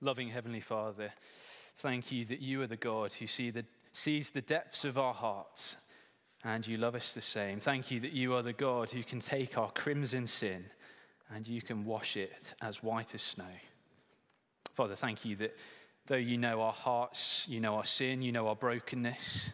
[0.00, 1.12] Loving Heavenly Father,
[1.78, 5.12] thank you that you are the God who see the, sees the depths of our
[5.12, 5.76] hearts
[6.44, 7.58] and you love us the same.
[7.58, 10.66] Thank you that you are the God who can take our crimson sin
[11.34, 13.44] and you can wash it as white as snow.
[14.72, 15.56] Father, thank you that
[16.06, 19.50] though you know our hearts, you know our sin, you know our brokenness,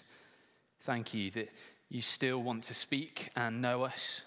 [0.83, 1.49] thank you that
[1.89, 4.21] you still want to speak and know us.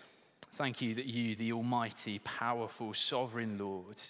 [0.55, 4.01] Thank you that you, the Almighty, powerful, sovereign Lord,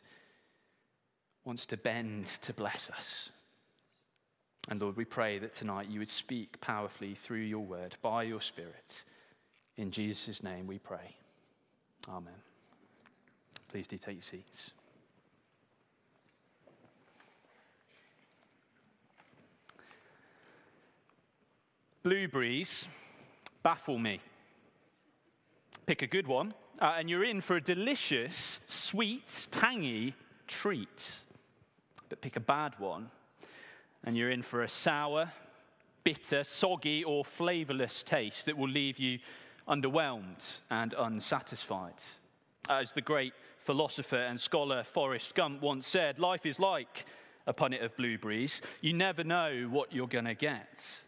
[1.48, 3.30] wants to bend to bless us.
[4.68, 8.42] And Lord, we pray that tonight you would speak powerfully through your word by your
[8.42, 9.06] Spirit.
[9.78, 11.16] In Jesus' name we pray.
[12.10, 12.34] Amen.
[13.70, 14.72] Please do take your seats.
[22.04, 22.90] Blueberries
[23.64, 24.20] baffle me.
[25.86, 30.14] Pick a good one, uh, and you're in for a delicious, sweet, tangy
[30.46, 31.20] treat
[32.10, 33.10] but pick a bad one,
[34.04, 35.32] and you're in for a sour,
[36.04, 39.20] bitter, soggy, or flavorless taste that will leave you
[39.68, 42.02] underwhelmed and unsatisfied.
[42.70, 47.06] As the great philosopher and scholar Forrest Gump once said, life is like
[47.46, 48.62] a punnet of blueberries.
[48.82, 51.02] You never know what you're going to get.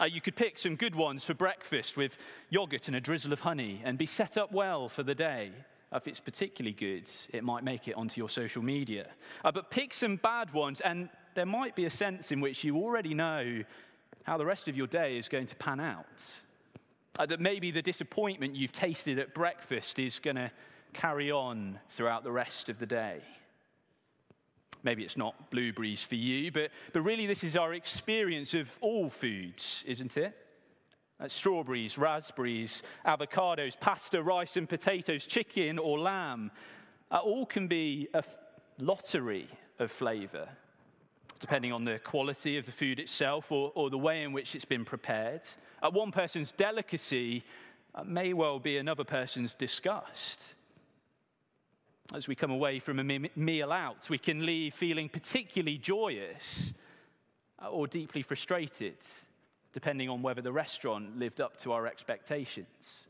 [0.00, 2.16] Uh, you could pick some good ones for breakfast with
[2.50, 5.50] yogurt and a drizzle of honey and be set up well for the day.
[5.92, 9.06] If it's particularly good, it might make it onto your social media.
[9.44, 12.76] Uh, but pick some bad ones, and there might be a sense in which you
[12.76, 13.62] already know
[14.24, 16.24] how the rest of your day is going to pan out.
[17.18, 20.50] Uh, that maybe the disappointment you've tasted at breakfast is going to
[20.92, 23.20] carry on throughout the rest of the day.
[24.82, 29.10] Maybe it's not blueberries for you, but, but really, this is our experience of all
[29.10, 30.36] foods, isn't it?
[31.20, 36.48] Uh, strawberries, raspberries, avocados, pasta, rice, and potatoes, chicken or lamb,
[37.10, 38.36] uh, all can be a f-
[38.78, 39.48] lottery
[39.80, 40.48] of flavor,
[41.40, 44.64] depending on the quality of the food itself or, or the way in which it's
[44.64, 45.40] been prepared.
[45.82, 47.42] Uh, one person's delicacy
[47.96, 50.54] uh, may well be another person's disgust.
[52.14, 56.72] As we come away from a me- meal out, we can leave feeling particularly joyous
[57.60, 58.94] uh, or deeply frustrated
[59.72, 63.04] depending on whether the restaurant lived up to our expectations.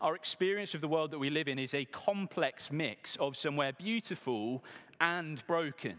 [0.00, 3.72] Our experience of the world that we live in is a complex mix of somewhere
[3.72, 4.62] beautiful
[5.00, 5.94] and broken.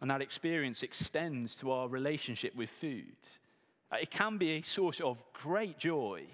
[0.00, 3.14] And that experience extends to our relationship with food.
[3.92, 6.24] Uh, it can be a source of great joy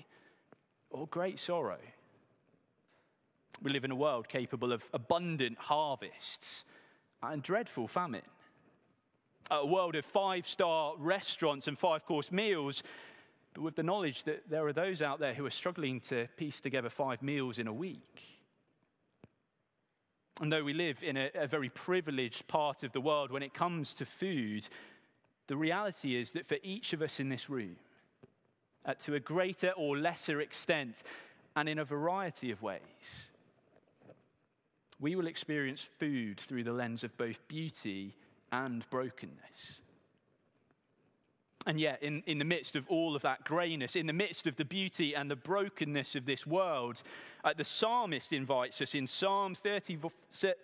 [0.90, 1.78] or great sorrow.
[3.60, 6.64] We live in a world capable of abundant harvests
[7.22, 8.22] and dreadful famine
[9.50, 12.82] a world of five star restaurants and five course meals,
[13.54, 16.60] but with the knowledge that there are those out there who are struggling to piece
[16.60, 18.22] together five meals in a week.
[20.40, 23.54] And though we live in a, a very privileged part of the world when it
[23.54, 24.68] comes to food,
[25.48, 27.76] the reality is that for each of us in this room,
[28.84, 31.02] uh, to a greater or lesser extent,
[31.56, 32.80] and in a variety of ways,
[35.00, 38.14] we will experience food through the lens of both beauty
[38.52, 39.80] and brokenness.
[41.66, 44.56] And yet, in, in the midst of all of that grayness, in the midst of
[44.56, 47.02] the beauty and the brokenness of this world,
[47.44, 49.98] uh, the psalmist invites us in Psalm 30,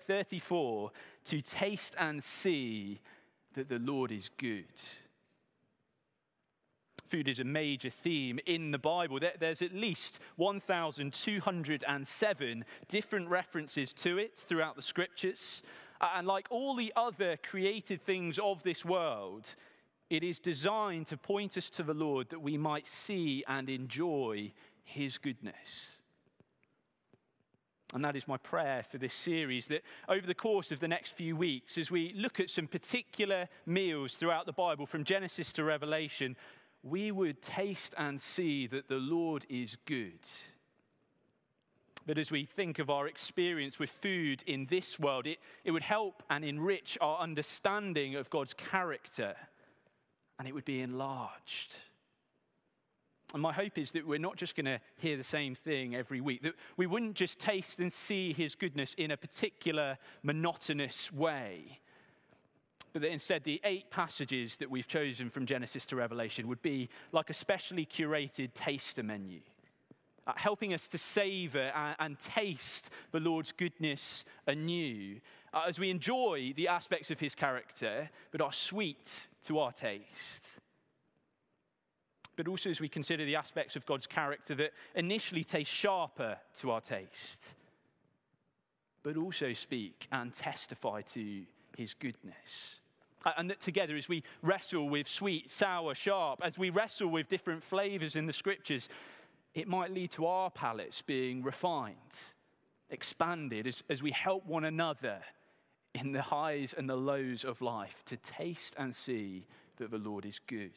[0.06, 0.91] 34
[1.27, 3.00] to taste and see
[3.53, 4.65] that the Lord is good.
[7.09, 9.21] Food is a major theme in the Bible.
[9.39, 15.62] There's at least 1,207 different references to it throughout the scriptures.
[16.15, 19.54] And like all the other created things of this world,
[20.10, 24.53] it is designed to point us to the Lord that we might see and enjoy
[24.84, 25.54] his goodness.
[27.94, 31.12] And that is my prayer for this series that over the course of the next
[31.12, 35.65] few weeks, as we look at some particular meals throughout the Bible, from Genesis to
[35.65, 36.36] Revelation,
[36.82, 40.19] we would taste and see that the Lord is good
[42.06, 45.82] that as we think of our experience with food in this world, it, it would
[45.82, 49.34] help and enrich our understanding of God's character
[50.39, 51.74] and it would be enlarged.
[53.33, 56.21] And my hope is that we're not just going to hear the same thing every
[56.21, 61.80] week, that we wouldn't just taste and see his goodness in a particular monotonous way,
[62.92, 66.89] but that instead the eight passages that we've chosen from Genesis to Revelation would be
[67.10, 69.41] like a specially curated taster menu
[70.36, 75.21] helping us to savor and, and, taste the Lord's goodness anew
[75.53, 80.44] uh, as we enjoy the aspects of his character that are sweet to our taste.
[82.36, 86.71] But also as we consider the aspects of God's character that initially taste sharper to
[86.72, 87.42] our taste,
[89.03, 91.42] but also speak and testify to
[91.76, 92.80] his goodness.
[93.36, 97.62] And that together, as we wrestle with sweet, sour, sharp, as we wrestle with different
[97.62, 98.88] flavors in the scriptures,
[99.54, 101.97] it might lead to our palates being refined,
[102.91, 105.18] expanded, as, as we help one another
[105.95, 109.47] in the highs and the lows of life to taste and see
[109.77, 110.72] that the Lord is good.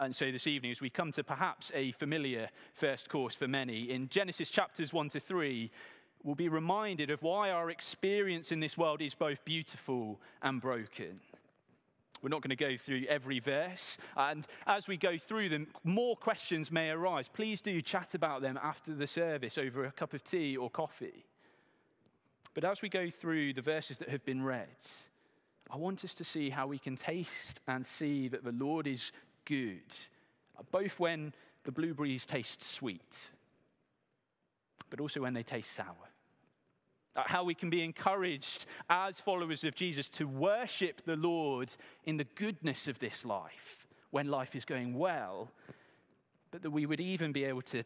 [0.00, 3.90] And so this evening, as we come to perhaps a familiar first course for many,
[3.90, 5.70] in Genesis chapters 1 to 3,
[6.22, 11.20] we'll be reminded of why our experience in this world is both beautiful and broken.
[12.22, 13.98] We're not going to go through every verse.
[14.16, 17.28] And as we go through them, more questions may arise.
[17.28, 21.26] Please do chat about them after the service over a cup of tea or coffee.
[22.54, 24.68] But as we go through the verses that have been read,
[25.70, 29.10] I want us to see how we can taste and see that the Lord is
[29.44, 29.94] good,
[30.70, 31.32] both when
[31.64, 33.30] the blueberries taste sweet,
[34.90, 36.11] but also when they taste sour.
[37.14, 41.74] How we can be encouraged as followers of Jesus to worship the Lord
[42.04, 45.50] in the goodness of this life when life is going well,
[46.50, 47.82] but that we would even be able to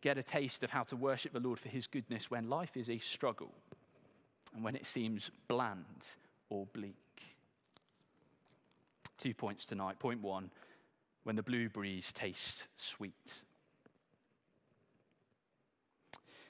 [0.00, 2.88] get a taste of how to worship the Lord for his goodness when life is
[2.88, 3.52] a struggle
[4.54, 5.84] and when it seems bland
[6.48, 6.94] or bleak.
[9.18, 9.98] Two points tonight.
[9.98, 10.50] Point one
[11.24, 13.42] when the blueberries taste sweet.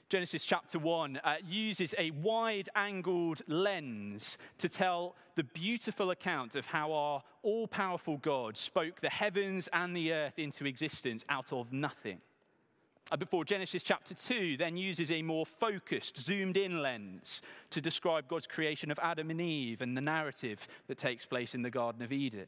[0.09, 6.65] Genesis chapter 1 uh, uses a wide angled lens to tell the beautiful account of
[6.65, 11.73] how our all powerful God spoke the heavens and the earth into existence out of
[11.73, 12.19] nothing.
[13.11, 18.29] Uh, before Genesis chapter 2 then uses a more focused, zoomed in lens to describe
[18.29, 22.01] God's creation of Adam and Eve and the narrative that takes place in the Garden
[22.01, 22.47] of Eden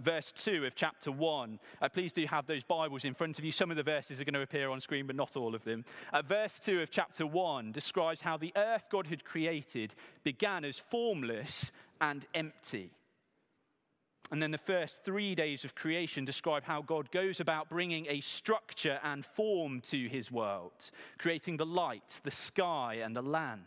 [0.00, 1.58] verse 2 of chapter 1.
[1.80, 3.52] Uh, please do have those Bibles in front of you.
[3.52, 5.84] Some of the verses are going to appear on screen, but not all of them.
[6.12, 9.94] Uh, verse 2 of chapter 1 describes how the earth God had created
[10.24, 12.90] began as formless and empty.
[14.30, 18.20] And then the first three days of creation describe how God goes about bringing a
[18.20, 23.60] structure and form to his world, creating the light, the sky, and the land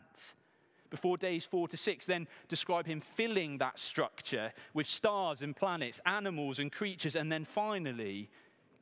[0.89, 5.99] before days four to six, then describe him filling that structure with stars and planets,
[6.05, 8.29] animals and creatures, and then finally,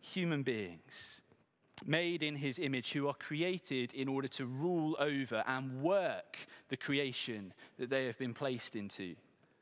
[0.02, 1.22] human beings
[1.86, 6.38] made in his image who are created in order to rule over and work
[6.70, 9.16] the creation that they have been placed into.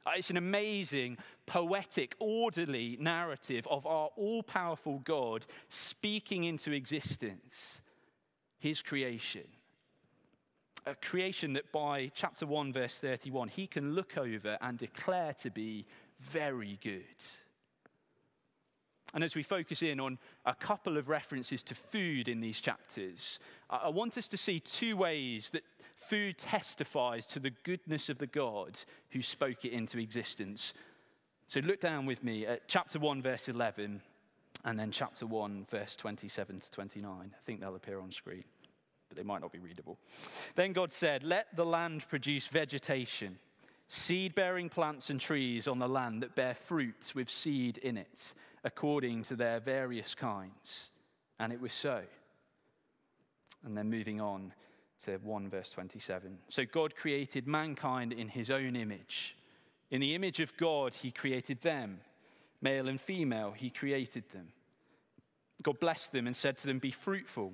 [0.05, 7.81] Uh, it's an amazing, poetic, orderly narrative of our all powerful God speaking into existence
[8.59, 9.43] his creation
[10.85, 15.49] a creation that by chapter 1, verse 31, he can look over and declare to
[15.51, 15.85] be
[16.19, 17.03] very good.
[19.13, 23.39] And as we focus in on a couple of references to food in these chapters,
[23.69, 25.63] I want us to see two ways that
[25.95, 28.79] food testifies to the goodness of the God
[29.09, 30.73] who spoke it into existence.
[31.47, 34.01] So look down with me at chapter 1, verse 11,
[34.63, 37.11] and then chapter 1, verse 27 to 29.
[37.11, 38.45] I think they'll appear on screen
[39.11, 39.99] but they might not be readable.
[40.55, 43.37] Then God said, Let the land produce vegetation,
[43.89, 48.31] seed bearing plants and trees on the land that bear fruit with seed in it,
[48.63, 50.91] according to their various kinds.
[51.41, 52.03] And it was so.
[53.65, 54.53] And then moving on
[55.03, 56.37] to 1 verse 27.
[56.47, 59.35] So God created mankind in his own image.
[59.89, 61.99] In the image of God, he created them.
[62.61, 64.53] Male and female, he created them.
[65.61, 67.53] God blessed them and said to them, Be fruitful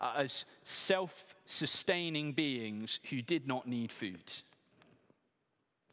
[0.00, 4.22] Uh, as self sustaining beings who did not need food.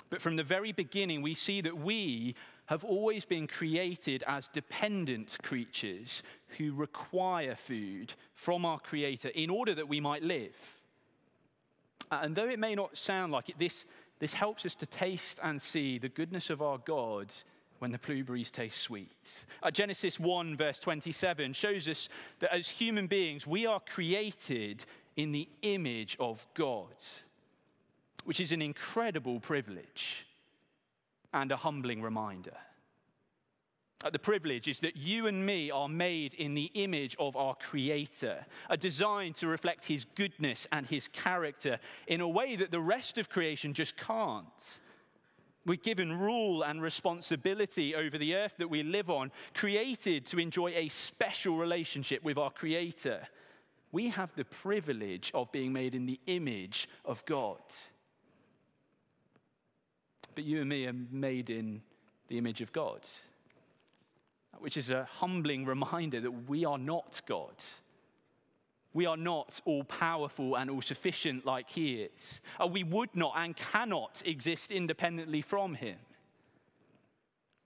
[0.09, 2.35] But from the very beginning, we see that we
[2.67, 6.23] have always been created as dependent creatures
[6.57, 10.55] who require food from our Creator in order that we might live.
[12.11, 13.85] Uh, and though it may not sound like it, this,
[14.19, 17.33] this helps us to taste and see the goodness of our God
[17.79, 19.31] when the blueberries taste sweet.
[19.63, 24.85] Uh, Genesis 1, verse 27, shows us that as human beings, we are created
[25.17, 26.95] in the image of God,
[28.23, 30.25] which is an incredible privilege
[31.33, 32.57] and a humbling reminder.
[34.03, 37.55] Uh, the privilege is that you and me are made in the image of our
[37.55, 42.79] Creator, a design to reflect His goodness and His character in a way that the
[42.79, 44.79] rest of creation just can't.
[45.65, 50.71] We're given rule and responsibility over the earth that we live on, created to enjoy
[50.75, 53.27] a special relationship with our Creator.
[53.91, 57.61] We have the privilege of being made in the image of God.
[60.35, 61.81] But you and me are made in
[62.27, 63.07] the image of God
[64.59, 67.55] which is a humbling reminder that we are not God.
[68.95, 72.39] We are not all powerful and all sufficient like He is.
[72.57, 75.97] Uh, we would not and cannot exist independently from Him.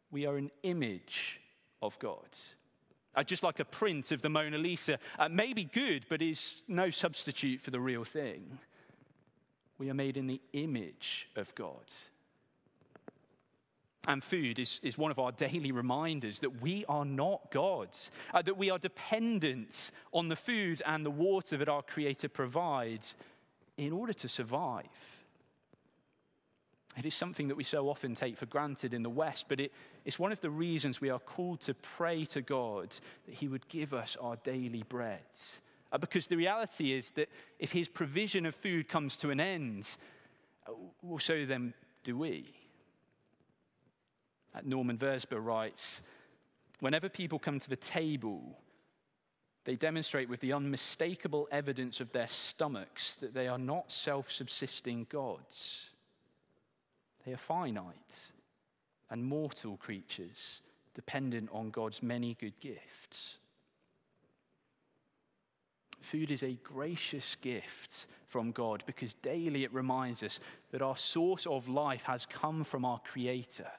[0.10, 1.40] We are an image
[1.84, 2.28] of God.
[3.14, 6.64] Uh, just like a print of the Mona Lisa uh, may be good, but is
[6.68, 8.58] no substitute for the real thing.
[9.78, 11.94] We are made in the image of God.
[14.08, 18.42] And food is, is one of our daily reminders that we are not gods, uh,
[18.42, 23.16] that we are dependent on the food and the water that our Creator provides
[23.78, 24.86] in order to survive.
[26.98, 29.72] It is something that we so often take for granted in the West, but it,
[30.06, 32.90] it's one of the reasons we are called to pray to God
[33.26, 35.22] that He would give us our daily bread.
[35.92, 39.88] Uh, because the reality is that if His provision of food comes to an end,
[40.68, 42.52] uh, well, so then do we.
[44.64, 46.02] Norman Wirzba writes
[46.80, 48.58] Whenever people come to the table,
[49.66, 55.06] they demonstrate with the unmistakable evidence of their stomachs that they are not self subsisting
[55.10, 55.82] gods.
[57.26, 57.94] They are finite
[59.10, 60.62] and mortal creatures
[60.96, 63.38] dependent on God's many good gifts.
[66.02, 70.40] Food is a gracious gift from God because daily it reminds us
[70.72, 73.70] that our source of life has come from our Creator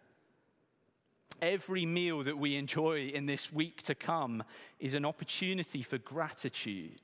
[1.42, 4.42] Every meal that we enjoy in this week to come
[4.78, 7.00] is an opportunity for gratitude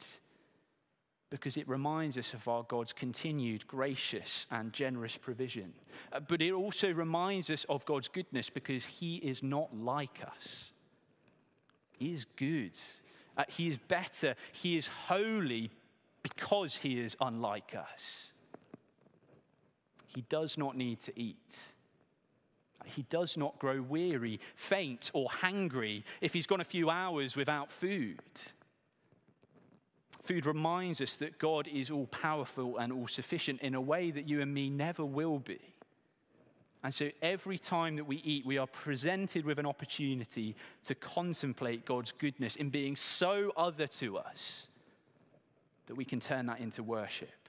[1.30, 5.72] because it reminds us of our God's continued gracious and generous provision.
[6.12, 10.70] Uh, but it also reminds us of God's goodness because He is not like us.
[11.98, 12.78] He is good,
[13.36, 15.70] uh, He is better, He is holy
[16.22, 18.30] because He is unlike us.
[20.06, 21.58] He does not need to eat
[22.86, 27.70] he does not grow weary, faint, or hangry if he's gone a few hours without
[27.70, 28.20] food.
[30.22, 34.28] Food reminds us that God is all powerful and all sufficient in a way that
[34.28, 35.60] you and me never will be.
[36.82, 41.84] And so every time that we eat, we are presented with an opportunity to contemplate
[41.84, 44.66] God's goodness in being so other to us
[45.86, 47.45] that we can turn that into worship.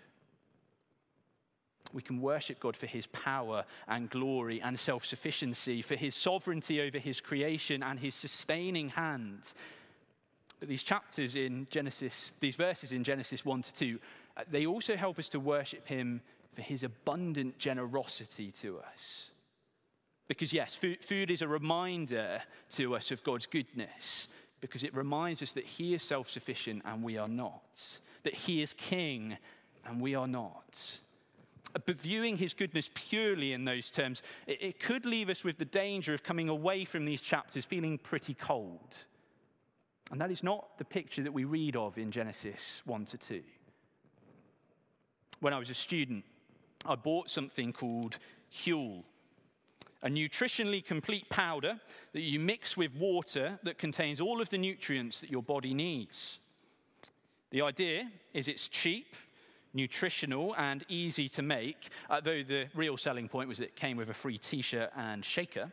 [1.94, 6.82] We can worship God for his power and glory and self sufficiency, for his sovereignty
[6.82, 9.54] over his creation and his sustaining hand.
[10.60, 14.00] But these chapters in Genesis, these verses in Genesis 1 to 2,
[14.38, 16.22] uh, they also help us to worship him
[16.56, 19.30] for his abundant generosity to us.
[20.28, 22.42] Because, yes, food, food is a reminder
[22.72, 24.28] to us of God's goodness,
[24.60, 28.62] because it reminds us that he is self sufficient and we are not, that he
[28.62, 29.38] is king
[29.86, 31.00] and we are not
[31.86, 35.66] but viewing his goodness purely in those terms, it, it could leave us with the
[35.66, 38.98] danger of coming away from these chapters feeling pretty cold.
[40.12, 43.44] And that is not the picture that we read of in Genesis 1 to 2.
[45.40, 46.24] When I was a student,
[46.86, 48.18] I bought something called
[48.52, 49.04] Huel,
[50.04, 51.80] a nutritionally complete powder
[52.14, 56.40] that you mix with water that contains all of the nutrients that your body needs.
[57.50, 59.16] The idea is it's cheap,
[59.78, 64.10] nutritional and easy to make, uh, though the real selling point was it came with
[64.10, 65.72] a free t shirt and shaker.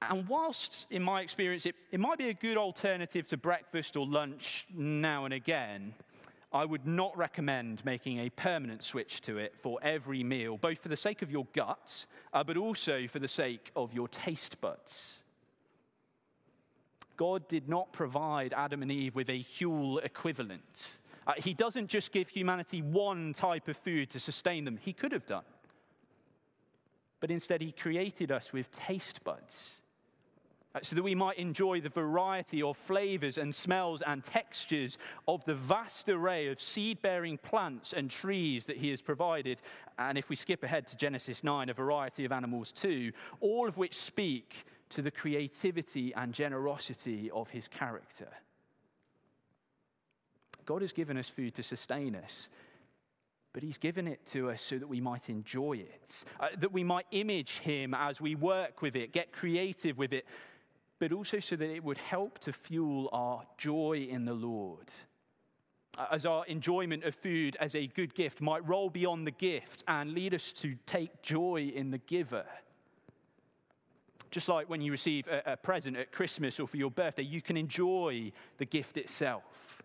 [0.00, 4.06] And whilst, in my experience, it, it might be a good alternative to breakfast or
[4.06, 5.92] lunch now and again,
[6.52, 10.88] I would not recommend making a permanent switch to it for every meal, both for
[10.88, 15.18] the sake of your gut, uh, but also for the sake of your taste buds.
[17.18, 20.98] God did not provide Adam and Eve with a Huel equivalent.
[21.28, 25.12] Uh, he doesn't just give humanity one type of food to sustain them, he could
[25.12, 25.44] have done.
[27.20, 29.72] But instead, he created us with taste buds
[30.74, 35.44] uh, so that we might enjoy the variety of flavors and smells and textures of
[35.44, 39.60] the vast array of seed bearing plants and trees that he has provided.
[39.98, 43.76] And if we skip ahead to Genesis 9, a variety of animals too, all of
[43.76, 48.28] which speak to the creativity and generosity of his character.
[50.68, 52.50] God has given us food to sustain us,
[53.54, 56.84] but He's given it to us so that we might enjoy it, uh, that we
[56.84, 60.26] might image Him as we work with it, get creative with it,
[60.98, 64.92] but also so that it would help to fuel our joy in the Lord.
[66.12, 70.12] As our enjoyment of food as a good gift might roll beyond the gift and
[70.12, 72.44] lead us to take joy in the giver.
[74.30, 77.56] Just like when you receive a present at Christmas or for your birthday, you can
[77.56, 79.82] enjoy the gift itself.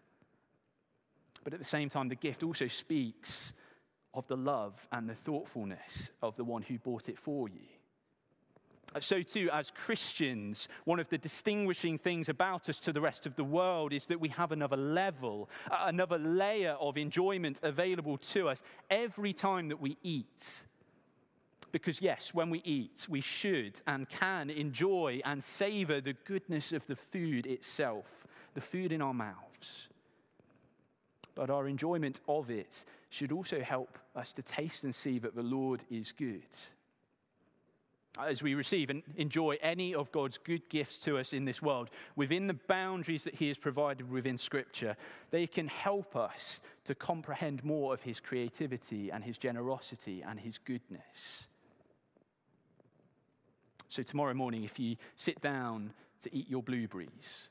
[1.44, 3.54] But at the same time, the gift also speaks
[4.14, 7.62] of the love and the thoughtfulness of the one who bought it for you.
[9.00, 13.36] So, too, as Christians, one of the distinguishing things about us to the rest of
[13.36, 18.62] the world is that we have another level, another layer of enjoyment available to us
[18.92, 20.62] every time that we eat.
[21.72, 26.86] Because, yes, when we eat, we should and can enjoy and savor the goodness of
[26.86, 29.90] the food itself, the food in our mouths.
[31.36, 35.44] But our enjoyment of it should also help us to taste and see that the
[35.44, 36.44] Lord is good
[38.20, 41.90] as we receive and enjoy any of God's good gifts to us in this world,
[42.16, 44.96] within the boundaries that He has provided within Scripture,
[45.32, 50.60] they can help us to comprehend more of His creativity and His generosity and His
[50.60, 51.48] goodness.
[53.90, 57.48] So, tomorrow morning, if you sit down to eat your blueberries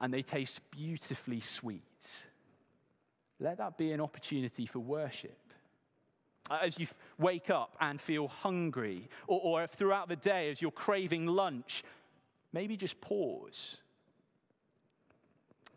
[0.00, 2.26] and they taste beautifully sweet,
[3.42, 5.36] let that be an opportunity for worship
[6.50, 6.86] as you
[7.18, 11.84] wake up and feel hungry, or, or throughout the day as you're craving lunch,
[12.52, 13.76] maybe just pause.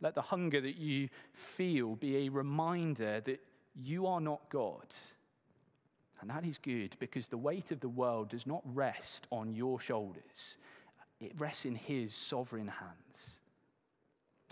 [0.02, 3.40] Let the hunger that you feel be a reminder that
[3.76, 4.94] you are not God.
[6.22, 9.80] And that is good because the weight of the world does not rest on your
[9.80, 10.58] shoulders,
[11.20, 13.35] it rests in His sovereign hands.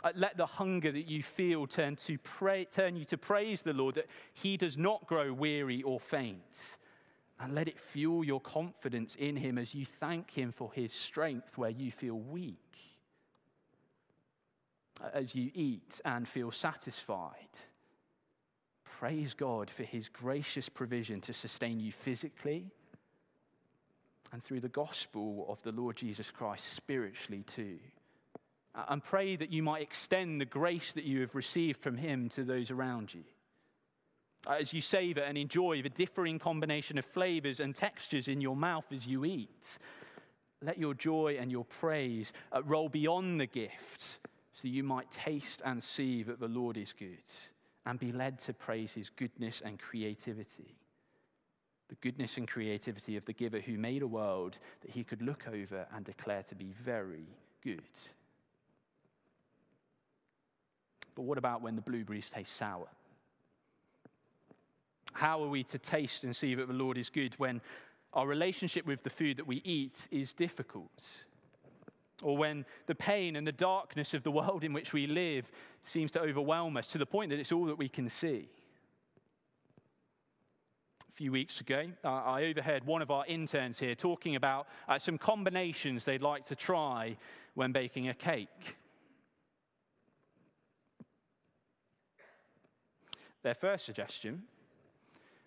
[0.03, 3.73] Uh, let the hunger that you feel turn, to pray, turn you to praise the
[3.73, 6.77] Lord, that He does not grow weary or faint.
[7.39, 11.57] And let it fuel your confidence in Him as you thank Him for His strength
[11.57, 12.57] where you feel weak.
[15.13, 17.57] As you eat and feel satisfied,
[18.83, 22.71] praise God for His gracious provision to sustain you physically
[24.33, 27.79] and through the gospel of the Lord Jesus Christ spiritually too
[28.75, 32.43] and pray that you might extend the grace that you have received from Him to
[32.43, 33.23] those around you.
[34.49, 38.85] As you savor and enjoy the differing combination of flavors and textures in your mouth
[38.91, 39.77] as you eat,
[40.61, 44.19] let your joy and your praise uh, roll beyond the gift
[44.53, 47.23] so you might taste and see that the Lord is good
[47.85, 50.75] and be led to praise His goodness and creativity.
[51.89, 55.47] The goodness and creativity of the giver who made a world that He could look
[55.47, 57.27] over and declare to be very
[57.63, 57.81] good.
[61.15, 62.87] But what about when the blueberries taste sour?
[65.13, 67.61] How are we to taste and see that the Lord is good when
[68.13, 71.25] our relationship with the food that we eat is difficult?
[72.21, 75.51] Or when the pain and the darkness of the world in which we live
[75.83, 78.49] seems to overwhelm us to the point that it's all that we can see?
[81.09, 84.97] A few weeks ago, uh, I overheard one of our interns here talking about uh,
[84.97, 87.17] some combinations they'd like to try
[87.53, 88.77] when baking a cake.
[93.43, 94.43] Their first suggestion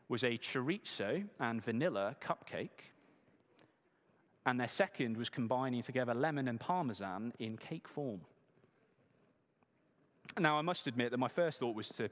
[0.09, 2.93] was a chorizo and vanilla cupcake.
[4.45, 8.21] And their second was combining together lemon and parmesan in cake form.
[10.39, 12.11] Now, I must admit that my first thought was to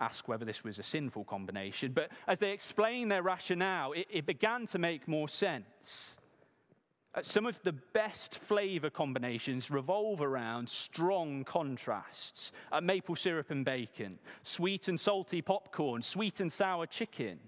[0.00, 4.26] ask whether this was a sinful combination, but as they explained their rationale, it, it
[4.26, 6.14] began to make more sense.
[7.12, 13.64] Uh, some of the best flavor combinations revolve around strong contrasts uh, maple syrup and
[13.64, 17.38] bacon, sweet and salty popcorn, sweet and sour chicken.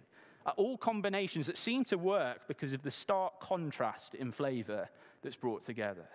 [0.44, 4.88] Uh, all combinations that seem to work because of the stark contrast in flavor
[5.22, 6.08] that's brought together.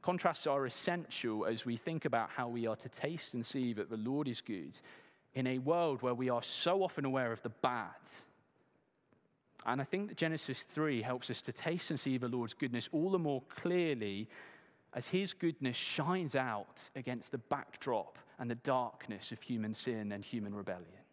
[0.00, 3.90] Contrasts are essential as we think about how we are to taste and see that
[3.90, 4.80] the Lord is good
[5.34, 7.90] in a world where we are so often aware of the bad
[9.66, 12.88] and I think that Genesis 3 helps us to taste and see the Lord's goodness
[12.92, 14.28] all the more clearly
[14.92, 20.24] as his goodness shines out against the backdrop and the darkness of human sin and
[20.24, 21.04] human rebellion.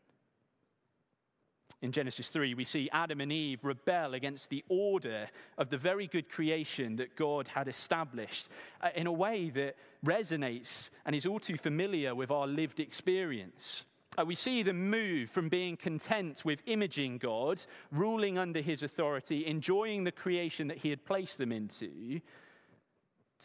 [1.82, 6.06] In Genesis 3, we see Adam and Eve rebel against the order of the very
[6.06, 8.50] good creation that God had established
[8.82, 13.84] uh, in a way that resonates and is all too familiar with our lived experience.
[14.18, 19.46] Uh, we see them move from being content with imaging God, ruling under his authority,
[19.46, 22.20] enjoying the creation that he had placed them into,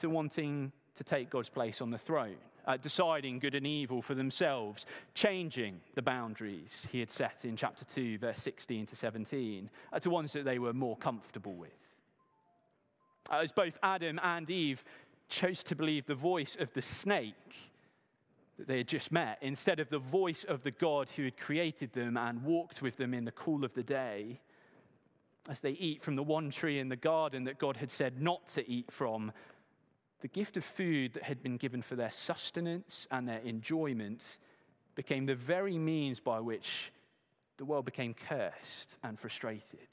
[0.01, 4.15] to wanting to take God's place on the throne, uh, deciding good and evil for
[4.15, 10.01] themselves, changing the boundaries he had set in chapter 2, verse 16 to 17, uh,
[10.01, 11.71] to ones that they were more comfortable with.
[13.31, 14.83] As both Adam and Eve
[15.29, 17.71] chose to believe the voice of the snake
[18.59, 21.93] that they had just met instead of the voice of the God who had created
[21.93, 24.41] them and walked with them in the cool of the day,
[25.49, 28.47] as they eat from the one tree in the garden that God had said not
[28.49, 29.33] to eat from,
[30.21, 34.39] the gift of food that had been given for their sustenance and their enjoyment
[34.95, 36.91] became the very means by which
[37.59, 39.89] the world became cursed and frustrated.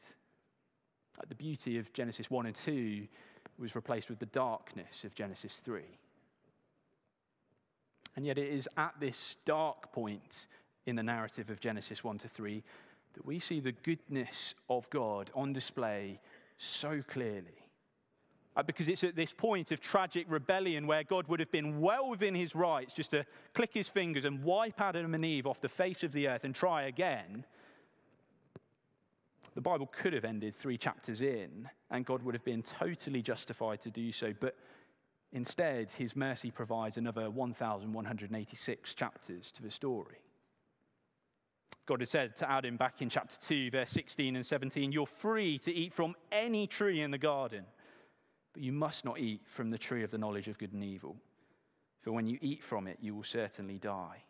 [1.27, 3.07] The beauty of Genesis 1 and 2
[3.59, 5.81] was replaced with the darkness of Genesis 3.
[8.15, 10.47] And yet, it is at this dark point
[10.85, 12.63] in the narrative of Genesis 1 to 3
[13.13, 16.19] that we see the goodness of God on display
[16.57, 17.63] so clearly.
[18.55, 22.09] Uh, because it's at this point of tragic rebellion where God would have been well
[22.09, 23.23] within his rights just to
[23.55, 26.53] click his fingers and wipe Adam and Eve off the face of the earth and
[26.53, 27.45] try again.
[29.55, 33.81] The Bible could have ended three chapters in, and God would have been totally justified
[33.81, 34.33] to do so.
[34.39, 34.55] But
[35.33, 40.19] instead, his mercy provides another 1,186 chapters to the story.
[41.85, 45.57] God had said to Adam back in chapter 2, verse 16 and 17, You're free
[45.59, 47.65] to eat from any tree in the garden,
[48.53, 51.17] but you must not eat from the tree of the knowledge of good and evil.
[51.99, 54.23] For when you eat from it, you will certainly die.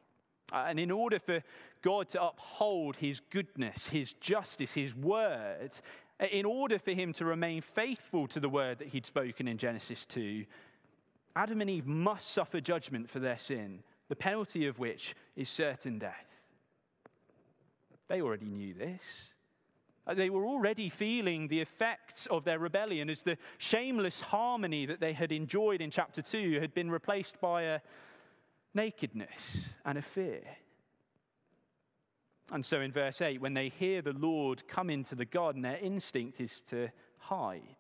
[0.52, 1.44] Uh, and in order for
[1.82, 5.72] God to uphold his goodness, his justice, his word,
[6.20, 9.58] uh, in order for him to remain faithful to the word that he'd spoken in
[9.58, 10.46] Genesis 2,
[11.36, 15.98] Adam and Eve must suffer judgment for their sin, the penalty of which is certain
[15.98, 16.28] death.
[18.08, 19.02] They already knew this.
[20.06, 25.00] Uh, they were already feeling the effects of their rebellion as the shameless harmony that
[25.00, 27.80] they had enjoyed in chapter 2 had been replaced by a
[28.74, 30.42] nakedness and a fear.
[32.52, 35.78] And so in verse 8, when they hear the Lord come into the garden, their
[35.78, 37.78] instinct is to hide,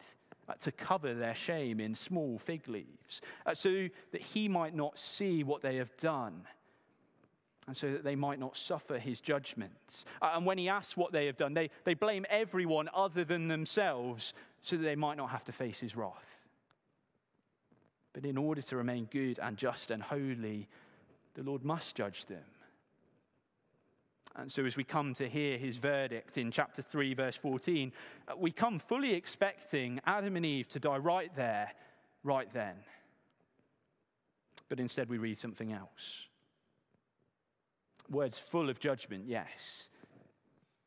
[0.49, 4.97] uh, to cover their shame in small fig leaves, uh, so that he might not
[4.97, 6.43] see what they have done
[7.67, 10.05] and so that they might not suffer his judgments.
[10.21, 13.47] Uh, and when he asks what they have done, they, they blame everyone other than
[13.47, 16.37] themselves so that they might not have to face his wrath.
[18.11, 20.67] But in order to remain good and just and holy,
[21.35, 22.43] the Lord must judge them.
[24.35, 27.91] And so, as we come to hear his verdict in chapter 3, verse 14,
[28.27, 31.71] uh, we come fully expecting Adam and Eve to die right there,
[32.23, 32.75] right then.
[34.69, 36.27] But instead, we read something else.
[38.09, 39.87] Words full of judgment, yes,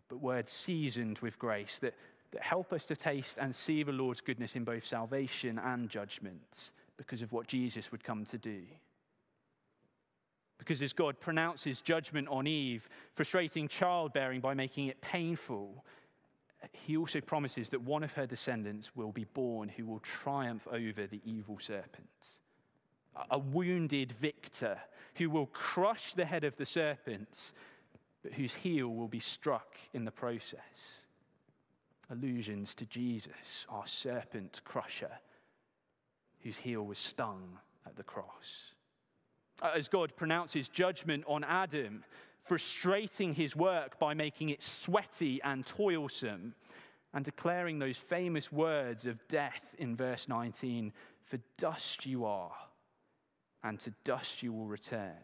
[0.09, 1.95] but words seasoned with grace that,
[2.33, 6.73] that help us to taste and see the Lord's goodness in both salvation and judgment
[6.97, 8.63] because of what Jesus would come to do.
[10.59, 15.85] Because as God pronounces judgment on Eve, frustrating childbearing by making it painful,
[16.73, 21.07] he also promises that one of her descendants will be born who will triumph over
[21.07, 22.38] the evil serpent
[23.31, 24.79] a wounded victor
[25.16, 27.53] who will crush the head of the serpent,
[28.23, 31.01] but whose heel will be struck in the process.
[32.11, 35.11] Allusions to Jesus, our serpent crusher,
[36.42, 38.73] whose heel was stung at the cross.
[39.62, 42.05] Uh, as God pronounces judgment on Adam,
[42.42, 46.55] frustrating his work by making it sweaty and toilsome,
[47.14, 50.92] and declaring those famous words of death in verse 19
[51.25, 52.53] For dust you are
[53.64, 55.16] and to dust you will return.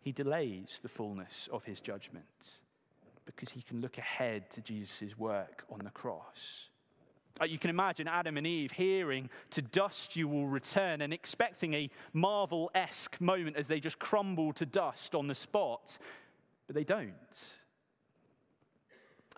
[0.00, 2.58] He delays the fullness of his judgment
[3.24, 6.68] because he can look ahead to Jesus' work on the cross.
[7.40, 11.74] Uh, you can imagine Adam and Eve hearing, To dust you will return, and expecting
[11.74, 15.98] a Marvel esque moment as they just crumble to dust on the spot.
[16.66, 17.56] But they don't.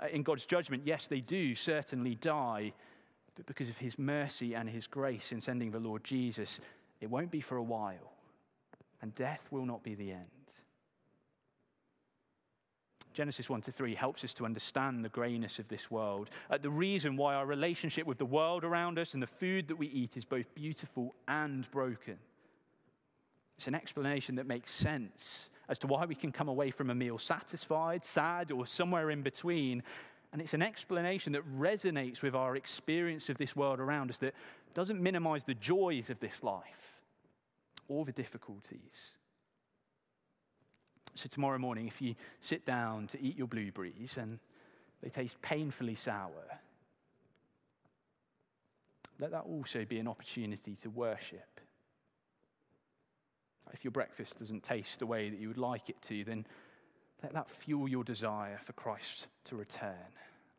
[0.02, 2.74] Uh, in God's judgment, yes, they do certainly die,
[3.34, 6.60] but because of his mercy and his grace in sending the Lord Jesus,
[7.00, 8.12] it won't be for a while,
[9.00, 10.35] and death will not be the end.
[13.16, 16.28] Genesis 1 to 3 helps us to understand the grayness of this world.
[16.50, 19.76] Uh, the reason why our relationship with the world around us and the food that
[19.76, 22.18] we eat is both beautiful and broken.
[23.56, 26.94] It's an explanation that makes sense as to why we can come away from a
[26.94, 29.82] meal satisfied, sad, or somewhere in between.
[30.34, 34.34] And it's an explanation that resonates with our experience of this world around us that
[34.74, 37.00] doesn't minimize the joys of this life
[37.88, 39.14] or the difficulties.
[41.16, 44.38] So, tomorrow morning, if you sit down to eat your blueberries and
[45.02, 46.60] they taste painfully sour,
[49.18, 51.60] let that also be an opportunity to worship.
[53.72, 56.46] If your breakfast doesn't taste the way that you would like it to, then
[57.22, 59.94] let that fuel your desire for Christ to return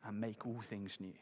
[0.05, 1.13] and make all things new.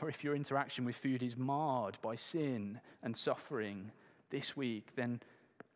[0.00, 3.90] or if your interaction with food is marred by sin and suffering
[4.30, 5.20] this week, then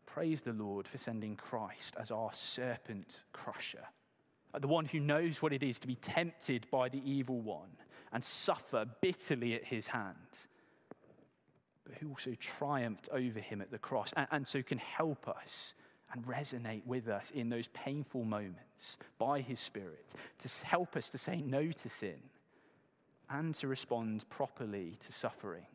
[0.07, 3.85] praise the Lord for sending Christ as our serpent crusher,
[4.59, 7.77] the one who knows what it is to be tempted by the evil one
[8.13, 10.17] and suffer bitterly at his hand,
[11.85, 15.75] but who also triumphed over him at the cross and, and so can help us
[16.13, 21.19] and resonate with us in those painful moments by his Spirit to help us to
[21.19, 22.21] say no to sin
[23.31, 25.67] and to respond properly to suffering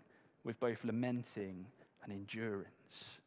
[0.44, 1.66] with both lamenting
[2.04, 3.20] and endurance.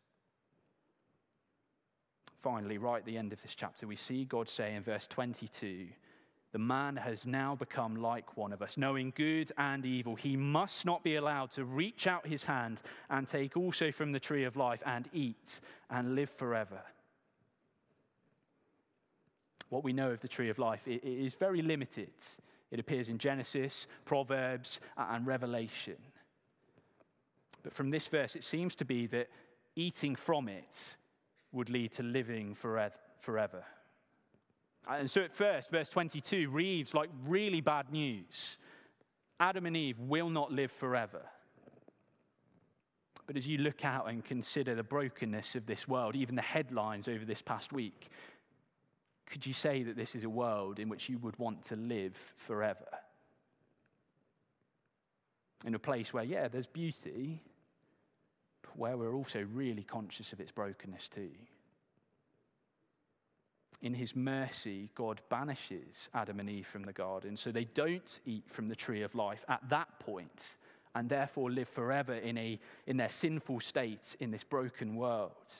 [2.44, 5.86] Finally, right at the end of this chapter, we see God say in verse 22
[6.52, 10.14] the man has now become like one of us, knowing good and evil.
[10.14, 14.20] He must not be allowed to reach out his hand and take also from the
[14.20, 16.82] tree of life and eat and live forever.
[19.70, 22.12] What we know of the tree of life is very limited.
[22.70, 25.96] It appears in Genesis, Proverbs, and Revelation.
[27.62, 29.30] But from this verse, it seems to be that
[29.76, 30.96] eating from it
[31.54, 33.64] would lead to living forever.
[34.88, 38.58] Uh, and so at first, verse 22 reads like really bad news
[39.40, 41.22] Adam and Eve will not live forever.
[43.26, 47.08] But as you look out and consider the brokenness of this world, even the headlines
[47.08, 48.10] over this past week,
[49.26, 52.16] could you say that this is a world in which you would want to live
[52.36, 52.86] forever?
[55.64, 57.40] In a place where, yeah, there's beauty,
[58.76, 61.30] where we're also really conscious of its brokenness too
[63.84, 68.44] in his mercy, God banishes Adam and Eve from the garden so they don't eat
[68.46, 70.56] from the tree of life at that point
[70.94, 75.52] and therefore live forever in, a, in their sinful state in this broken world.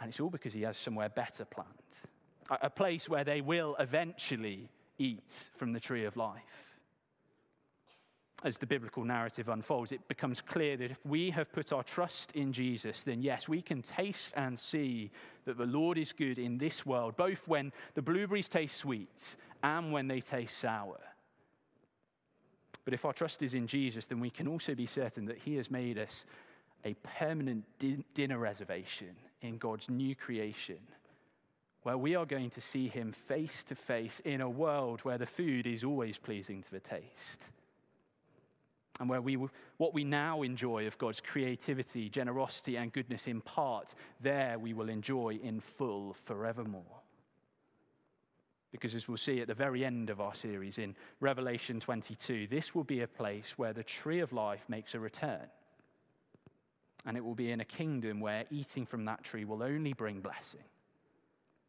[0.00, 1.72] And it's all because he has somewhere better planned
[2.50, 4.68] a, a place where they will eventually
[4.98, 6.77] eat from the tree of life
[8.44, 12.30] as the biblical narrative unfolds, it becomes clear that if we have put our trust
[12.32, 15.10] in Jesus, then yes, we can taste and see
[15.44, 19.92] that the Lord is good in this world, both when the blueberries taste sweet and
[19.92, 21.00] when they taste sour.
[22.84, 25.56] But if our trust is in Jesus, then we can also be certain that He
[25.56, 26.24] has made us
[26.84, 30.78] a permanent din- dinner reservation in God's new creation,
[31.82, 35.26] where we are going to see Him face to face in a world where the
[35.26, 37.42] food is always pleasing to the taste
[39.00, 39.38] and where we,
[39.76, 44.88] what we now enjoy of God's creativity, generosity, and goodness in part, there we will
[44.88, 47.02] enjoy in full forevermore.
[48.72, 52.74] Because as we'll see at the very end of our series in Revelation 22, this
[52.74, 55.46] will be a place where the tree of life makes a return.
[57.06, 60.20] And it will be in a kingdom where eating from that tree will only bring
[60.20, 60.64] blessing,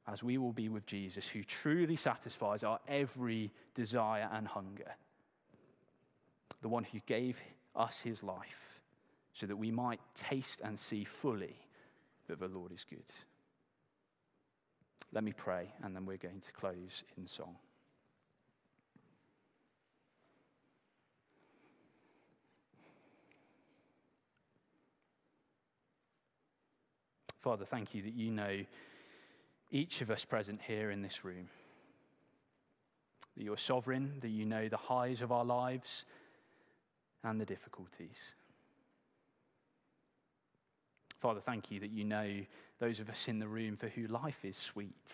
[0.07, 4.95] as we will be with Jesus, who truly satisfies our every desire and hunger
[6.61, 7.39] the one who gave
[7.75, 8.81] us his life
[9.33, 11.55] so that we might taste and see fully
[12.27, 13.09] that the Lord is good.
[15.11, 17.55] Let me pray, and then we're going to close in song.
[27.39, 28.65] Father, thank you that you know
[29.71, 31.47] each of us present here in this room.
[33.37, 36.05] That you're sovereign, that you know the highs of our lives
[37.23, 38.33] and the difficulties.
[41.17, 42.41] Father, thank you that you know
[42.79, 45.13] those of us in the room for who life is sweet,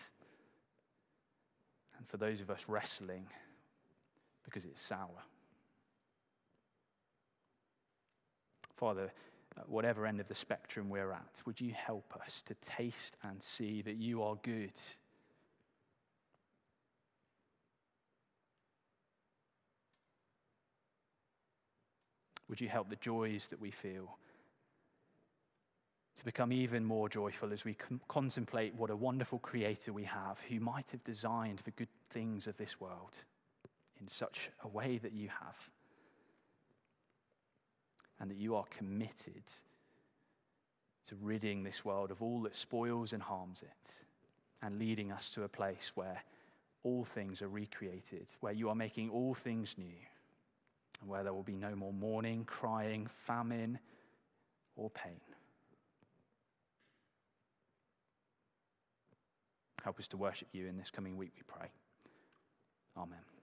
[1.98, 3.26] and for those of us wrestling
[4.44, 5.24] because it's sour.
[8.76, 9.10] Father,
[9.66, 13.82] whatever end of the spectrum we're at, would you help us to taste and see
[13.82, 14.78] that you are good
[22.48, 24.18] Would you help the joys that we feel
[26.16, 30.40] to become even more joyful as we com- contemplate what a wonderful creator we have
[30.48, 33.18] who might have designed the good things of this world
[34.00, 35.56] in such a way that you have?
[38.18, 39.44] And that you are committed
[41.08, 43.92] to ridding this world of all that spoils and harms it
[44.62, 46.22] and leading us to a place where
[46.82, 49.98] all things are recreated, where you are making all things new
[51.04, 53.78] where there will be no more mourning, crying, famine,
[54.76, 55.20] or pain.
[59.84, 61.68] Help us to worship you in this coming week, we pray.
[62.96, 63.35] Amen.